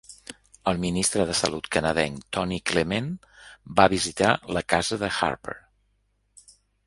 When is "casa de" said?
4.75-5.11